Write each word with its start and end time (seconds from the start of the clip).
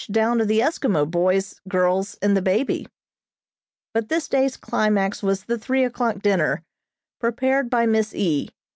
down 0.09 0.39
to 0.39 0.45
the 0.45 0.61
Eskimo 0.61 1.05
boys, 1.09 1.61
girls 1.67 2.15
and 2.23 2.35
the 2.35 2.41
baby. 2.41 2.87
But 3.93 4.09
this 4.09 4.27
day's 4.27 4.57
climax 4.57 5.21
was 5.21 5.43
the 5.43 5.59
three 5.59 5.83
o'clock 5.83 6.23
dinner, 6.23 6.63
prepared 7.19 7.69
by 7.69 7.85
Miss 7.85 8.15
E. 8.15 8.49